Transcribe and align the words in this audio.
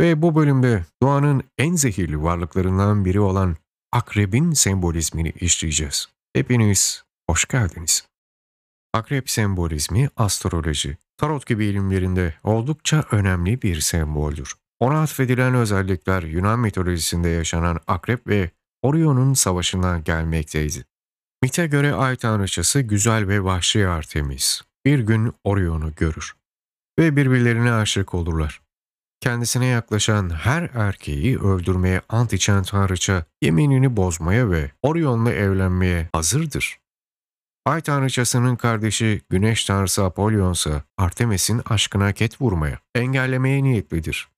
Ve 0.00 0.22
bu 0.22 0.34
bölümde 0.34 0.84
doğanın 1.02 1.42
en 1.58 1.74
zehirli 1.74 2.22
varlıklarından 2.22 3.04
biri 3.04 3.20
olan 3.20 3.56
akrebin 3.92 4.52
sembolizmini 4.52 5.32
işleyeceğiz. 5.40 6.08
Hepiniz 6.32 7.04
hoş 7.30 7.44
geldiniz. 7.44 8.08
Akrep 8.94 9.30
sembolizmi 9.30 10.08
astroloji, 10.16 10.96
tarot 11.16 11.46
gibi 11.46 11.66
ilimlerinde 11.66 12.34
oldukça 12.44 13.04
önemli 13.10 13.62
bir 13.62 13.80
semboldür. 13.80 14.54
Ona 14.80 15.02
atfedilen 15.02 15.54
özellikler 15.54 16.22
Yunan 16.22 16.60
mitolojisinde 16.60 17.28
yaşanan 17.28 17.80
akrep 17.86 18.26
ve 18.26 18.50
Orion'un 18.82 19.34
savaşından 19.34 20.04
gelmekteydi. 20.04 20.84
Mite 21.42 21.66
göre 21.66 21.92
ay 21.92 22.16
tanrıçası 22.16 22.80
güzel 22.80 23.28
ve 23.28 23.44
vahşi 23.44 23.86
Artemis 23.86 24.62
bir 24.84 24.98
gün 24.98 25.32
Orion'u 25.44 25.94
görür 25.94 26.34
ve 26.98 27.16
birbirlerine 27.16 27.72
aşık 27.72 28.14
olurlar. 28.14 28.67
Kendisine 29.20 29.66
yaklaşan 29.66 30.30
her 30.30 30.62
erkeği 30.62 31.38
öldürmeye 31.38 32.02
ant 32.08 32.32
içen 32.32 32.62
tanrıça 32.62 33.24
yeminini 33.42 33.96
bozmaya 33.96 34.50
ve 34.50 34.70
Orion'la 34.82 35.32
evlenmeye 35.32 36.08
hazırdır. 36.12 36.78
Ay 37.66 37.80
tanrıçasının 37.80 38.56
kardeşi 38.56 39.20
güneş 39.28 39.64
tanrısı 39.64 40.04
Apollon 40.04 40.52
ise 40.52 40.82
Artemis'in 40.98 41.62
aşkına 41.64 42.12
ket 42.12 42.40
vurmaya, 42.40 42.78
engellemeye 42.94 43.62
niyetlidir. 43.62 44.28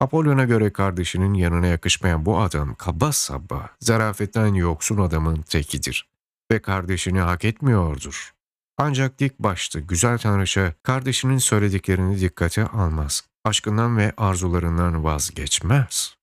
Apollon'a 0.00 0.44
göre 0.44 0.72
kardeşinin 0.72 1.34
yanına 1.34 1.66
yakışmayan 1.66 2.26
bu 2.26 2.40
adam 2.40 2.74
kaba 2.74 3.12
saba, 3.12 3.70
zarafetten 3.80 4.54
yoksun 4.54 4.98
adamın 4.98 5.42
tekidir 5.42 6.08
ve 6.52 6.62
kardeşini 6.62 7.20
hak 7.20 7.44
etmiyordur. 7.44 8.35
Ancak 8.78 9.18
dik 9.18 9.38
başlı 9.38 9.80
güzel 9.80 10.18
tanrıça 10.18 10.72
kardeşinin 10.82 11.38
söylediklerini 11.38 12.20
dikkate 12.20 12.66
almaz. 12.66 13.24
Aşkından 13.44 13.96
ve 13.96 14.12
arzularından 14.16 15.04
vazgeçmez. 15.04 16.16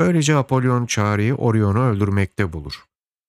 Böylece 0.00 0.36
Apollon 0.36 0.86
çareyi 0.86 1.34
Orion'u 1.34 1.82
öldürmekte 1.82 2.52
bulur. 2.52 2.84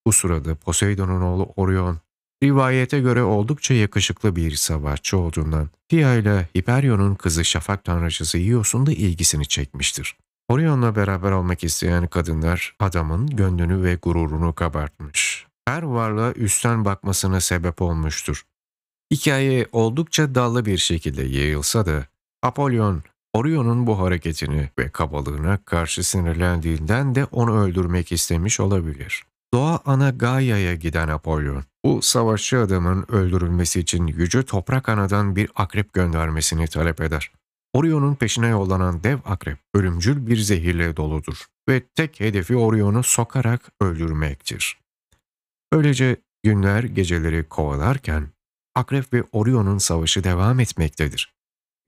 Bu 0.06 0.12
sırada 0.12 0.54
Poseidon'un 0.54 1.20
oğlu 1.20 1.52
Orion, 1.56 1.98
rivayete 2.42 3.00
göre 3.00 3.22
oldukça 3.22 3.74
yakışıklı 3.74 4.36
bir 4.36 4.54
savaşçı 4.54 5.18
olduğundan 5.18 5.70
Pia 5.88 6.14
ile 6.14 6.48
Hiperion'un 6.58 7.14
kızı 7.14 7.44
şafak 7.44 7.84
tanrıçısı 7.84 8.38
Ios'un 8.38 8.86
da 8.86 8.92
ilgisini 8.92 9.46
çekmiştir. 9.46 10.16
Orion'la 10.48 10.96
beraber 10.96 11.32
olmak 11.32 11.64
isteyen 11.64 12.06
kadınlar 12.06 12.76
adamın 12.80 13.26
gönlünü 13.26 13.82
ve 13.82 13.94
gururunu 13.94 14.54
kabartmış. 14.54 15.46
Her 15.68 15.82
varlığa 15.82 16.32
üstten 16.32 16.84
bakmasına 16.84 17.40
sebep 17.40 17.82
olmuştur. 17.82 18.42
Hikaye 19.10 19.66
oldukça 19.72 20.34
dallı 20.34 20.66
bir 20.66 20.78
şekilde 20.78 21.22
yayılsa 21.22 21.86
da 21.86 22.06
Apollon, 22.42 23.02
Orion'un 23.34 23.86
bu 23.86 23.98
hareketini 23.98 24.70
ve 24.78 24.90
kabalığına 24.90 25.58
karşı 25.64 26.04
sinirlendiğinden 26.04 27.14
de 27.14 27.24
onu 27.24 27.60
öldürmek 27.60 28.12
istemiş 28.12 28.60
olabilir. 28.60 29.24
Doğa 29.54 29.80
ana 29.84 30.10
Gaia'ya 30.10 30.74
giden 30.74 31.08
Apollon, 31.08 31.64
bu 31.84 32.02
savaşçı 32.02 32.60
adamın 32.60 33.04
öldürülmesi 33.08 33.80
için 33.80 34.06
yüce 34.06 34.42
toprak 34.42 34.88
anadan 34.88 35.36
bir 35.36 35.50
akrep 35.54 35.92
göndermesini 35.92 36.66
talep 36.66 37.00
eder. 37.00 37.30
Orion'un 37.72 38.14
peşine 38.14 38.48
yollanan 38.48 39.04
dev 39.04 39.18
akrep 39.24 39.58
ölümcül 39.74 40.26
bir 40.26 40.36
zehirle 40.36 40.96
doludur 40.96 41.46
ve 41.68 41.80
tek 41.80 42.20
hedefi 42.20 42.56
Orion'u 42.56 43.02
sokarak 43.02 43.60
öldürmektir. 43.80 44.78
Böylece 45.72 46.16
günler 46.44 46.84
geceleri 46.84 47.48
kovalarken 47.48 48.28
Akrep 48.76 49.12
ve 49.12 49.24
Orion'un 49.32 49.78
savaşı 49.78 50.24
devam 50.24 50.60
etmektedir. 50.60 51.34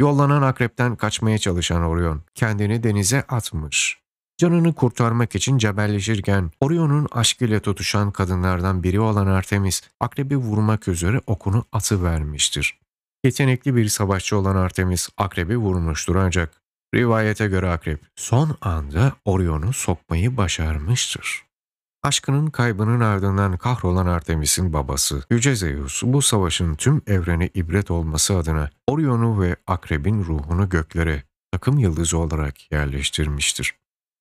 Yollanan 0.00 0.42
akrepten 0.42 0.96
kaçmaya 0.96 1.38
çalışan 1.38 1.82
Orion 1.82 2.22
kendini 2.34 2.82
denize 2.82 3.22
atmış. 3.22 3.98
Canını 4.38 4.74
kurtarmak 4.74 5.34
için 5.34 5.58
cebelleşirken 5.58 6.50
Orion'un 6.60 7.08
aşkıyla 7.12 7.60
tutuşan 7.60 8.10
kadınlardan 8.10 8.82
biri 8.82 9.00
olan 9.00 9.26
Artemis 9.26 9.82
akrebi 10.00 10.36
vurmak 10.36 10.88
üzere 10.88 11.20
okunu 11.26 11.64
atı 11.72 12.02
vermiştir. 12.02 12.78
Yetenekli 13.24 13.76
bir 13.76 13.88
savaşçı 13.88 14.36
olan 14.36 14.56
Artemis 14.56 15.08
akrebi 15.16 15.56
vurmuştur 15.56 16.16
ancak 16.16 16.62
rivayete 16.94 17.46
göre 17.46 17.70
akrep 17.70 18.00
son 18.16 18.56
anda 18.60 19.12
Orion'u 19.24 19.72
sokmayı 19.72 20.36
başarmıştır. 20.36 21.47
Aşkının 22.02 22.46
kaybının 22.46 23.00
ardından 23.00 23.56
kahrolan 23.56 24.06
Artemis'in 24.06 24.72
babası 24.72 25.22
Yüce 25.30 25.56
Zeus 25.56 26.02
bu 26.02 26.22
savaşın 26.22 26.74
tüm 26.74 27.02
evrene 27.06 27.50
ibret 27.54 27.90
olması 27.90 28.36
adına 28.36 28.70
Orion'u 28.86 29.40
ve 29.40 29.56
Akreb'in 29.66 30.24
ruhunu 30.24 30.68
göklere 30.68 31.22
takım 31.52 31.78
yıldızı 31.78 32.18
olarak 32.18 32.72
yerleştirmiştir. 32.72 33.74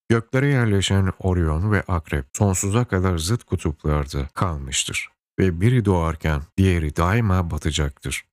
Göklere 0.09 0.47
yerleşen 0.47 1.13
Orion 1.19 1.71
ve 1.71 1.81
Akrep 1.81 2.25
sonsuza 2.33 2.85
kadar 2.85 3.17
zıt 3.17 3.43
kutuplarda 3.43 4.27
kalmıştır 4.27 5.09
ve 5.39 5.61
biri 5.61 5.85
doğarken 5.85 6.41
diğeri 6.57 6.95
daima 6.95 7.51
batacaktır. 7.51 8.25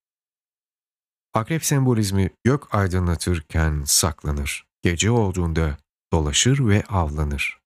Akrep 1.34 1.64
sembolizmi 1.64 2.30
gök 2.44 2.74
aydınlatırken 2.74 3.82
saklanır, 3.86 4.66
gece 4.82 5.10
olduğunda 5.10 5.76
dolaşır 6.12 6.68
ve 6.68 6.82
avlanır. 6.88 7.63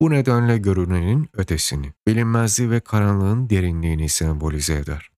Bu 0.00 0.10
nedenle 0.10 0.58
görünenin 0.58 1.28
ötesini, 1.32 1.92
bilinmezliği 2.06 2.70
ve 2.70 2.80
karanlığın 2.80 3.50
derinliğini 3.50 4.08
sembolize 4.08 4.74
eder. 4.74 5.10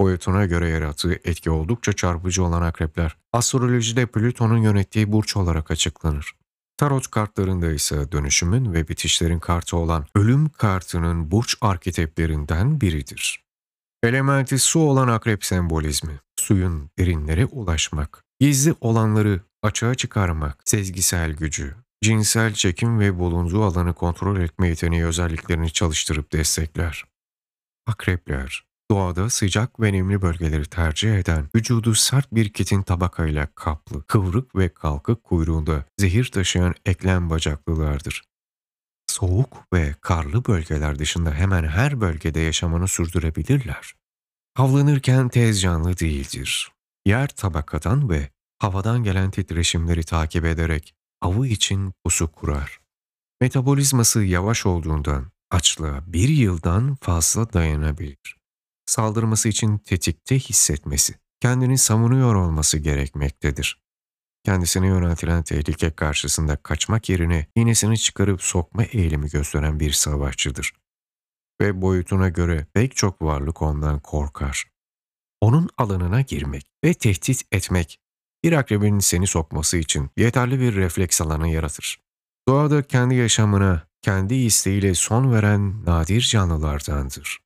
Boyutuna 0.00 0.46
göre 0.46 0.68
yarattığı 0.68 1.12
etki 1.24 1.50
oldukça 1.50 1.92
çarpıcı 1.92 2.44
olan 2.44 2.62
akrepler, 2.62 3.16
astrolojide 3.32 4.06
Plüton'un 4.06 4.58
yönettiği 4.58 5.12
burç 5.12 5.36
olarak 5.36 5.70
açıklanır. 5.70 6.32
Tarot 6.76 7.10
kartlarında 7.10 7.72
ise 7.72 8.12
dönüşümün 8.12 8.72
ve 8.72 8.88
bitişlerin 8.88 9.38
kartı 9.38 9.76
olan 9.76 10.06
ölüm 10.14 10.48
kartının 10.48 11.30
burç 11.30 11.56
arketiplerinden 11.60 12.80
biridir. 12.80 13.44
Elementi 14.02 14.58
su 14.58 14.80
olan 14.80 15.08
akrep 15.08 15.44
sembolizmi, 15.44 16.20
suyun 16.36 16.90
derinlere 16.98 17.46
ulaşmak, 17.46 18.24
gizli 18.40 18.74
olanları 18.80 19.40
açığa 19.62 19.94
çıkarmak, 19.94 20.62
sezgisel 20.64 21.32
gücü, 21.32 21.74
cinsel 22.02 22.54
çekim 22.54 22.98
ve 22.98 23.18
bulunduğu 23.18 23.64
alanı 23.64 23.94
kontrol 23.94 24.40
etme 24.40 24.68
yeteneği 24.68 25.04
özelliklerini 25.04 25.72
çalıştırıp 25.72 26.32
destekler. 26.32 27.04
Akrepler, 27.86 28.64
doğada 28.90 29.30
sıcak 29.30 29.80
ve 29.80 29.92
nemli 29.92 30.22
bölgeleri 30.22 30.66
tercih 30.66 31.18
eden, 31.18 31.48
vücudu 31.54 31.94
sert 31.94 32.34
bir 32.34 32.52
kitin 32.52 32.82
tabakayla 32.82 33.48
kaplı, 33.54 34.02
kıvrık 34.02 34.56
ve 34.56 34.68
kalkık 34.68 35.24
kuyruğunda 35.24 35.84
zehir 35.98 36.24
taşıyan 36.24 36.74
eklem 36.86 37.30
bacaklılardır. 37.30 38.24
Soğuk 39.06 39.56
ve 39.72 39.94
karlı 40.00 40.44
bölgeler 40.44 40.98
dışında 40.98 41.34
hemen 41.34 41.64
her 41.64 42.00
bölgede 42.00 42.40
yaşamını 42.40 42.88
sürdürebilirler. 42.88 43.94
Havlanırken 44.54 45.28
tez 45.28 45.60
canlı 45.60 45.98
değildir. 45.98 46.72
Yer 47.06 47.28
tabakadan 47.28 48.10
ve 48.10 48.28
havadan 48.58 49.04
gelen 49.04 49.30
titreşimleri 49.30 50.04
takip 50.04 50.44
ederek 50.44 50.94
avı 51.20 51.46
için 51.46 51.92
pusu 52.04 52.32
kurar. 52.32 52.80
Metabolizması 53.40 54.22
yavaş 54.22 54.66
olduğundan 54.66 55.32
açlığa 55.50 56.12
bir 56.12 56.28
yıldan 56.28 56.96
fazla 57.00 57.52
dayanabilir. 57.52 58.36
Saldırması 58.86 59.48
için 59.48 59.78
tetikte 59.78 60.38
hissetmesi, 60.38 61.14
kendini 61.40 61.78
savunuyor 61.78 62.34
olması 62.34 62.78
gerekmektedir. 62.78 63.82
Kendisine 64.44 64.86
yöneltilen 64.86 65.42
tehlike 65.42 65.90
karşısında 65.90 66.56
kaçmak 66.56 67.08
yerine 67.08 67.46
iğnesini 67.54 67.98
çıkarıp 67.98 68.42
sokma 68.42 68.84
eğilimi 68.84 69.28
gösteren 69.28 69.80
bir 69.80 69.92
savaşçıdır. 69.92 70.72
Ve 71.60 71.82
boyutuna 71.82 72.28
göre 72.28 72.66
pek 72.74 72.96
çok 72.96 73.22
varlık 73.22 73.62
ondan 73.62 74.00
korkar. 74.00 74.64
Onun 75.40 75.68
alanına 75.78 76.20
girmek 76.20 76.66
ve 76.84 76.94
tehdit 76.94 77.44
etmek 77.52 77.98
bir 78.44 78.52
akrebin 78.52 78.98
seni 78.98 79.26
sokması 79.26 79.76
için 79.76 80.10
yeterli 80.16 80.60
bir 80.60 80.74
refleks 80.74 81.20
alanı 81.20 81.48
yaratır. 81.48 82.00
Doğada 82.48 82.82
kendi 82.82 83.14
yaşamına, 83.14 83.82
kendi 84.02 84.34
isteğiyle 84.34 84.94
son 84.94 85.32
veren 85.32 85.84
nadir 85.86 86.20
canlılardandır. 86.20 87.38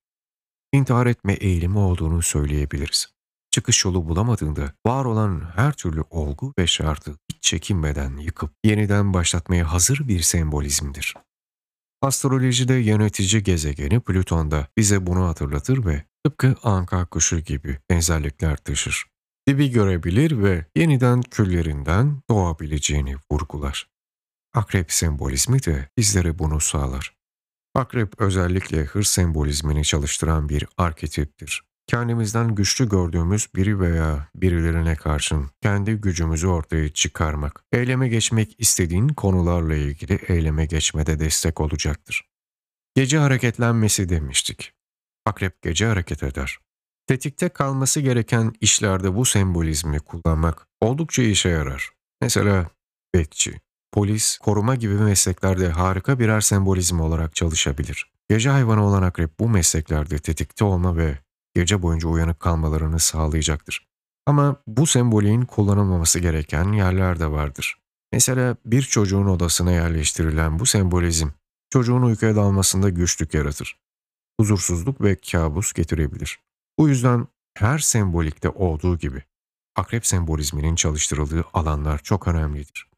İntihar 0.72 1.06
etme 1.06 1.32
eğilimi 1.32 1.78
olduğunu 1.78 2.22
söyleyebiliriz. 2.22 3.06
Çıkış 3.50 3.84
yolu 3.84 4.08
bulamadığında 4.08 4.72
var 4.86 5.04
olan 5.04 5.52
her 5.56 5.72
türlü 5.72 6.02
olgu 6.10 6.54
ve 6.58 6.66
şartı 6.66 7.16
hiç 7.30 7.42
çekinmeden 7.42 8.16
yıkıp 8.16 8.52
yeniden 8.64 9.14
başlatmaya 9.14 9.72
hazır 9.72 10.08
bir 10.08 10.20
sembolizmdir. 10.20 11.14
Astrolojide 12.02 12.74
yönetici 12.74 13.42
gezegeni 13.42 14.00
Plüton'da 14.00 14.68
bize 14.76 15.06
bunu 15.06 15.28
hatırlatır 15.28 15.86
ve 15.86 16.04
tıpkı 16.24 16.56
anka 16.62 17.06
kuşu 17.06 17.40
gibi 17.40 17.78
benzerlikler 17.90 18.56
taşır 18.56 19.11
dibi 19.48 19.70
görebilir 19.70 20.42
ve 20.42 20.66
yeniden 20.76 21.22
küllerinden 21.22 22.22
doğabileceğini 22.30 23.16
vurgular. 23.32 23.88
Akrep 24.54 24.92
sembolizmi 24.92 25.64
de 25.64 25.88
bizlere 25.98 26.38
bunu 26.38 26.60
sağlar. 26.60 27.16
Akrep 27.74 28.20
özellikle 28.20 28.84
hırs 28.84 29.08
sembolizmini 29.08 29.84
çalıştıran 29.84 30.48
bir 30.48 30.66
arketiptir. 30.78 31.62
kendimizden 31.86 32.54
güçlü 32.54 32.88
gördüğümüz 32.88 33.48
biri 33.54 33.80
veya 33.80 34.28
birilerine 34.34 34.96
karşın 34.96 35.50
kendi 35.62 35.94
gücümüzü 35.94 36.46
ortaya 36.46 36.88
çıkarmak, 36.88 37.64
eyleme 37.72 38.08
geçmek 38.08 38.54
istediğin 38.58 39.08
konularla 39.08 39.74
ilgili 39.74 40.14
eyleme 40.28 40.66
geçmede 40.66 41.18
destek 41.18 41.60
olacaktır. 41.60 42.28
Gece 42.94 43.18
hareketlenmesi 43.18 44.08
demiştik. 44.08 44.72
Akrep 45.26 45.62
gece 45.62 45.86
hareket 45.86 46.22
eder. 46.22 46.58
Tetikte 47.06 47.48
kalması 47.48 48.00
gereken 48.00 48.52
işlerde 48.60 49.14
bu 49.14 49.24
sembolizmi 49.24 50.00
kullanmak 50.00 50.66
oldukça 50.80 51.22
işe 51.22 51.48
yarar. 51.48 51.90
Mesela 52.20 52.66
bekçi, 53.14 53.60
polis, 53.92 54.38
koruma 54.38 54.74
gibi 54.74 54.94
mesleklerde 54.94 55.68
harika 55.68 56.18
birer 56.18 56.40
sembolizm 56.40 57.00
olarak 57.00 57.34
çalışabilir. 57.34 58.12
Gece 58.30 58.50
hayvanı 58.50 58.86
olan 58.86 59.02
akrep 59.02 59.38
bu 59.40 59.48
mesleklerde 59.48 60.18
tetikte 60.18 60.64
olma 60.64 60.96
ve 60.96 61.18
gece 61.54 61.82
boyunca 61.82 62.08
uyanık 62.08 62.40
kalmalarını 62.40 62.98
sağlayacaktır. 62.98 63.86
Ama 64.26 64.56
bu 64.66 64.86
sembolün 64.86 65.42
kullanılmaması 65.42 66.18
gereken 66.18 66.72
yerler 66.72 67.20
de 67.20 67.30
vardır. 67.30 67.78
Mesela 68.12 68.56
bir 68.66 68.82
çocuğun 68.82 69.26
odasına 69.26 69.72
yerleştirilen 69.72 70.58
bu 70.58 70.66
sembolizm, 70.66 71.28
çocuğun 71.70 72.02
uykuya 72.02 72.36
dalmasında 72.36 72.88
güçlük 72.88 73.34
yaratır. 73.34 73.78
Huzursuzluk 74.40 75.00
ve 75.00 75.16
kabus 75.16 75.72
getirebilir. 75.72 76.38
Bu 76.78 76.88
yüzden 76.88 77.26
her 77.54 77.78
sembolikte 77.78 78.48
olduğu 78.48 78.98
gibi 78.98 79.22
akrep 79.76 80.06
sembolizminin 80.06 80.74
çalıştırıldığı 80.74 81.44
alanlar 81.52 81.98
çok 81.98 82.28
önemlidir. 82.28 82.88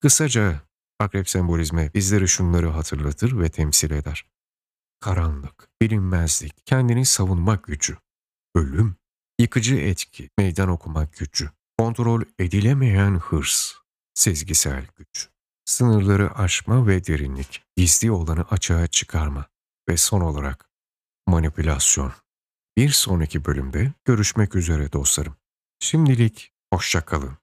Kısaca 0.00 0.60
akrep 0.98 1.28
sembolizmi 1.28 1.90
bizlere 1.94 2.26
şunları 2.26 2.68
hatırlatır 2.68 3.40
ve 3.40 3.48
temsil 3.48 3.90
eder. 3.90 4.26
Karanlık, 5.00 5.68
bilinmezlik, 5.82 6.66
kendini 6.66 7.06
savunma 7.06 7.54
gücü, 7.54 7.98
ölüm, 8.54 8.96
yıkıcı 9.38 9.76
etki, 9.76 10.30
meydan 10.38 10.68
okumak 10.68 11.16
gücü, 11.16 11.50
kontrol 11.78 12.22
edilemeyen 12.38 13.18
hırs, 13.18 13.72
sezgisel 14.14 14.86
güç, 14.96 15.28
sınırları 15.64 16.38
aşma 16.38 16.86
ve 16.86 17.06
derinlik, 17.06 17.62
gizli 17.76 18.10
olanı 18.10 18.44
açığa 18.50 18.86
çıkarma 18.86 19.46
ve 19.88 19.96
son 19.96 20.20
olarak 20.20 20.70
manipülasyon. 21.26 22.12
Bir 22.76 22.88
sonraki 22.88 23.44
bölümde 23.44 23.92
görüşmek 24.04 24.54
üzere 24.54 24.92
dostlarım. 24.92 25.36
Şimdilik 25.78 26.52
hoşça 26.72 27.04
kalın. 27.04 27.39